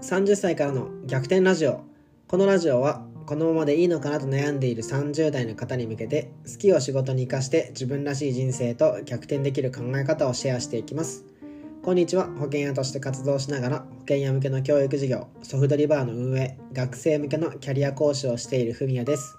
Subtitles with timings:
[0.00, 1.80] 30歳からの逆転ラジオ。
[2.28, 11.24] このラジオはこのままでいいのかなと悩んでいる30代の方に向けて好きを仕事に生かして自分らしい人生と逆転できる考え方をシェアしていきます。
[11.82, 12.26] こんにちは。
[12.26, 19.36] 保険屋として活動しながら保険屋向けの教育事業ソフトリバーの運営学生向けのキャリア講師をしているふみやです。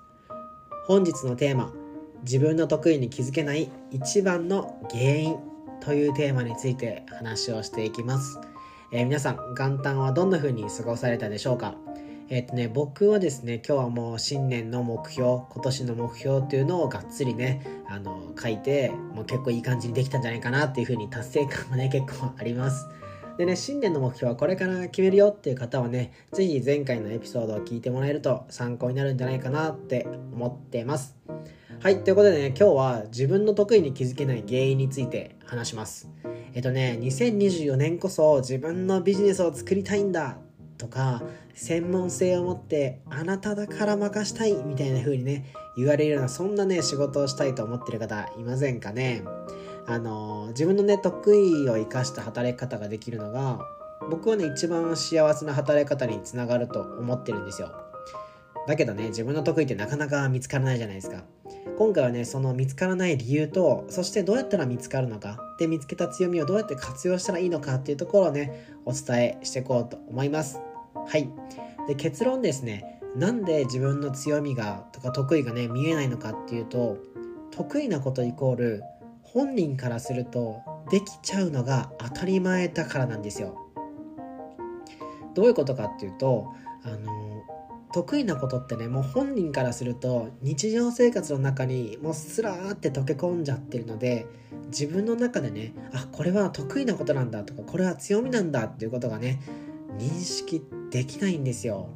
[0.87, 1.73] 本日のテーマ
[2.23, 5.37] 自分の得意に気づけない一番の原因
[5.79, 8.37] というテーマについて話をしていきます。
[8.91, 11.75] えー、皆さん元旦はどんな風に過ごされたでしょうか？
[12.29, 22.87] えっ、とね僕はですね今日はもう新年の目標今年の目標っていうのをがっつりねあの書いてもう結構いい感じにできたんじゃないかなっていう風に達成感がね 結構あります
[23.39, 31.15] でね、新年の目標はこれから決めるよっていう方はね、是非前回のエピソードを聞いてもらえると参考になるんじゃないかなって思ってます。
[31.79, 36.09] はい、ということでね、今日は自分の得意に気づけない原因について話します。
[36.53, 40.37] えっとね、2024年こそ自分のビジネスを作りたいんだ
[40.77, 41.21] とか、
[41.53, 45.45] 専門性を持ってあなただから任したいみたいな風にね、
[45.77, 49.23] 言われるようなそんなね、仕事をしたいと思ってる方いませんかね。
[49.85, 53.59] あの、自分のね、得意を生かした働き方ができるのが、
[54.09, 57.88] 僕はね、一番幸せな働き方につながると思ってるんですよ。
[58.69, 61.23] だけどね、自分の得意ってなかなか見つからないじゃないですか。
[61.79, 70.59] 今回はね、その見つからない理由と、そしてどうやったら見つかるのか、で、見つけた強みをどうやって活用したらいいのかっていうところをね、お伝えしていこうと思います。
[70.93, 71.27] はい。
[71.87, 76.99] で、結論ですね、なんで自分の強みが、とか得意がね、見えないのかっていうと、
[77.49, 78.83] 得意なことイコール、
[79.23, 80.61] 本人からすると、
[80.91, 83.57] できちゃうのが当たり前だからなんですよ。
[85.33, 87.29] どういうことかっていうと、あの
[87.91, 94.27] 得意なことってねもう本人からすると日常生活の中にもうスラーって溶け込んじゃってるので
[94.67, 99.41] 自分の中でねあこれは得意なことなんだとかこれは強みなんだっていうことがね
[99.97, 101.89] 認識できないんですよ。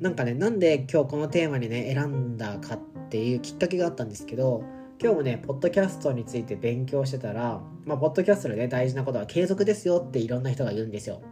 [0.00, 2.78] なんかねなんで今日このテーマにね選んだかっ
[3.08, 4.62] ていうきっかけがあったんですけど
[5.00, 11.22] 今日もねポッドキャストについて勉強してたらまあポッドキャストでね大事なことは継続ですよっていろんな人が言うんですよ。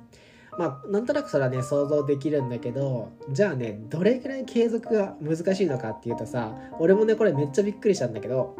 [0.59, 8.57] まあなんとなくそれはね想像できるんだけどじゃあねどれぐらい継続が難しいのかっていうとさ俺もねこれめっちゃびっくりしたんだけど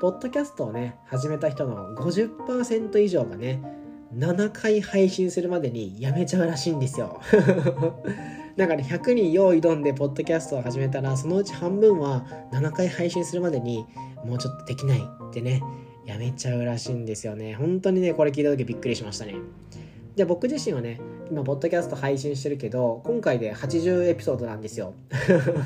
[0.00, 3.62] ポッドキャストをね始めた人の50%以上がね
[4.14, 7.20] 7回配信するまでにやめちゃうらしいんですよ。
[8.56, 13.84] だから100人用意どんでポッドキャストを始めたらそのうち半分は7回配信するまでに
[14.24, 15.62] もうちょっとできないってね
[16.06, 17.54] やめちゃうらしいんですよね。
[17.54, 19.34] 本当にねこれ聞いた時びっくりしましたね。
[20.14, 20.98] で僕自身はね
[21.30, 24.94] 今ポッドキャスト配信してるけど今回で80エピソードなんですよ。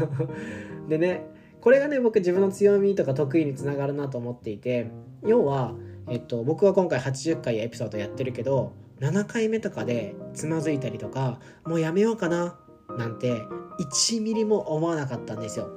[0.88, 1.26] でね
[1.60, 4.90] これがね僕自分の強みとか得意につながるなと思っていて
[5.22, 5.74] 要は、
[6.08, 12.58] えっと、僕は今回80回エピソードやってるけど7回目とかでつまずいたりとかもうやめようかな
[12.96, 13.42] なんて
[13.78, 15.68] 1ミリも思わなかったんですよ。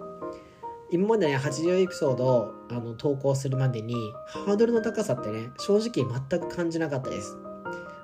[0.91, 3.95] 今までね80エピソードあの投稿するまでに
[4.27, 7.37] ハードルの高さってね正直全く感じなかったです。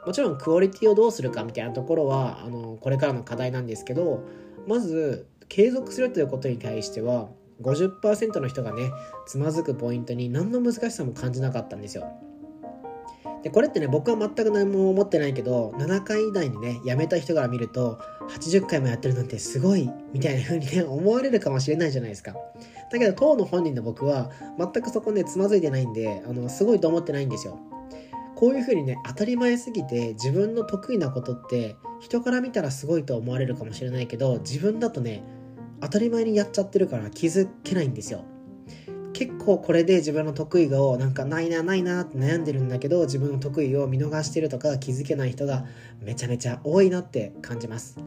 [0.05, 4.23] もちろんクオリティをどうするかみたいなところはあのこれからの課題なんですけど
[4.67, 7.29] まず継続するということに対しては
[7.61, 8.91] 50%の人がね
[9.27, 12.07] つまずくポイントに何の難しさも感じなかったんですよ。
[13.43, 17.99] でこれってね僕は全く何も思ってないけど7回以内にね辞めた人から見ると
[18.29, 22.35] 80回もやってるなんてすごいみたいな風にね 思われるかもしれないじゃないですか
[22.91, 27.57] だけど当の本人の僕は全くそこねつまずいてないんであのすごいと思ってないんですよ
[28.39, 35.25] こういうふうにね当たり前すぎて自分の得意なことって人から見たらすごいと思われるかもしれないけど自分だとね
[35.81, 38.23] 当たり前にやっちゃってるから気づけないんですよ。
[39.11, 45.65] 結構これで自分の得意をなんかないなないなって悩んでるんだけど自分の得意を見逃してるとか気づけない人が
[46.01, 47.97] めちゃめちゃ多いなって感じます。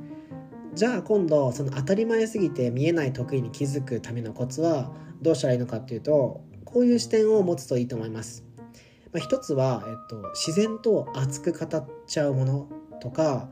[0.73, 8.52] じゃあ今度その当たり前すぎて見えない得意に気づくためのコツはどうしたらいいのかっていうとこういう視点を持つといいと思います。
[9.13, 12.69] まあ、一つは、えっと、自然と熱く語っちゃうもの
[13.01, 13.49] とか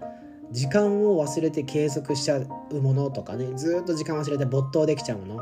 [0.50, 5.40] 時間を忘れて継続しちゃうものとかねずっと時間忘れて没頭できちゃうもの。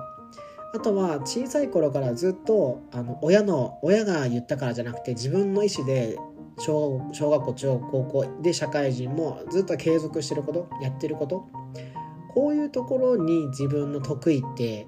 [0.75, 6.19] あとは小さい頃からずっとあの親の親が言ったからじゃなくて自分の意思で
[6.59, 11.47] 小小学校中高校で社会人もずっと継続してることやってること。
[12.35, 14.87] こういうところに自分の得意って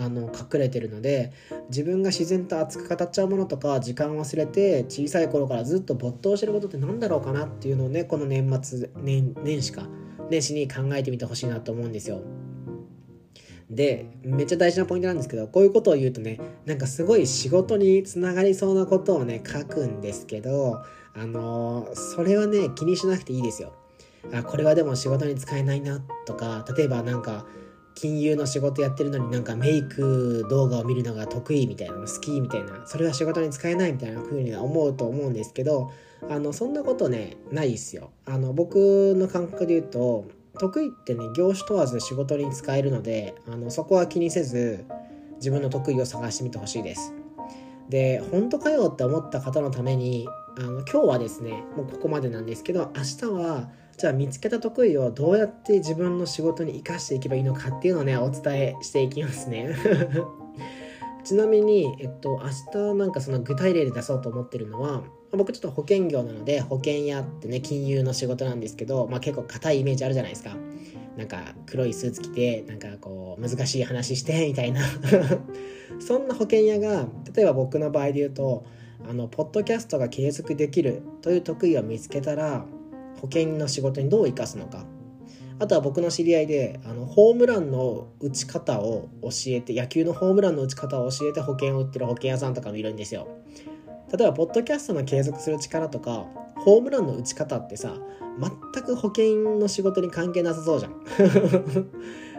[0.00, 1.32] あの隠れてるので
[1.68, 9.88] 自分が自然と熱く語っちゃうものとか時間を忘れて小さい頃からずっと没頭してることって何だろうかなっていうのをねこの年末年年始か
[10.30, 12.22] 年始に考えてみてほしいなと思うんですよ。
[13.70, 20.82] でめっちゃ大事なポイントなんですけどこういうことを言うとねなんかすごい仕事につながりそうなことをね書くんですけど
[21.14, 23.74] あのー、それはね気にしなくていいですよ。
[24.32, 27.46] あこれはでも仕事に使えないなとか例えばなんか
[27.98, 35.90] 金融の仕事やってるのになんかメイク動画を見るのが得意みたいなの好きみたいなそれは仕事に使えないみたいな風に思うと思うんですけど
[36.30, 38.12] あのそんなことねないですよ。
[38.24, 40.26] あの僕の感覚で言うと
[40.60, 44.84] 得意ってね業種問わず仕事に使えるのであのそこは気にせず
[45.38, 47.12] 自分の得意を探してみてほしいです。
[47.88, 59.74] で本当かよって思った方のためにあの今日はですねもうここまでなんですけど明日はじゃあ見つけた得意をどうやって自分の仕事に生かしていけばいいのかっていうのをねお伝えしていきますね。
[61.24, 65.02] ちなみに、えっと、明日なんかその具体例で出そうと思ってるのは
[65.32, 70.56] 僕ちょっと保険業なので保険屋ってね金融の仕事なんですけど、まあ、結構硬いイメージあるじゃないですか。
[71.16, 74.80] なんか黒いスーツ着てなんかこう難しい話して みたいな。
[75.98, 78.64] そんな保険屋が例えば僕の場合で言うと
[79.06, 82.64] あのポッドキャストが継続できるという得意を見つけたら
[83.20, 84.84] 保険の仕事にどう生かすのか。
[85.60, 93.26] あとは僕の知り合いであのホームランの打ち方を教えて野球のホームランの打ち方を教えて保険を売ってる保険屋さんとかもいるんですよ。
[94.16, 96.26] 例えばポッドキャストの継続する力とか
[96.64, 97.94] ホームランの打ち方ってさ
[98.72, 100.94] 全く保険の仕事に関係なさそうじゃん。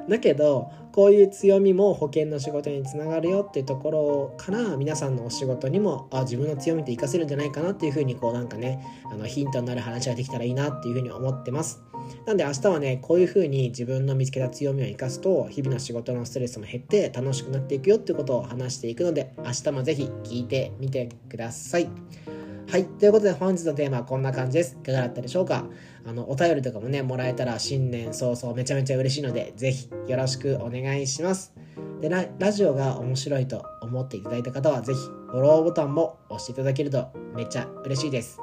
[0.10, 11.82] だけどこういう強みも保険の仕事につながるよっていうところから皆さんのお仕事にもあ自分の強みって活かせるんじゃないかなっていうふうにこうなんかねあのヒントになる話ができたらいいなっていうふうに思ってます。
[12.26, 22.39] なんで明日はねこういうふうに自分の見つけた強みを生かすと日々の仕事のストレスも減って楽しくなっていくよっていうことを話していくので明日もぜひ聞いてみてください。
[22.70, 22.86] はい。
[22.86, 24.78] ということで本日のテーマはこんな感じです。
[24.80, 25.66] いかがだったでしょうか？
[26.06, 31.52] あの、お便りとかもね、もらえたら新年早々めちゃめちゃ嬉しいので、ぜひよろしくお願いします。
[32.00, 38.38] でラ、ラジオが面白いと思っていただいた方は、ぜひフォローボタンも押していただけるとめっちゃ嬉しいです。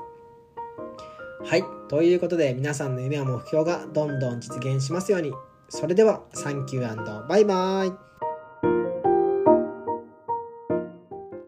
[1.44, 1.62] はい。
[1.86, 5.30] ということで、皆さんの夢や目標がどんどん実現しますように。
[5.68, 7.92] それでは、サンキューバイバーイ。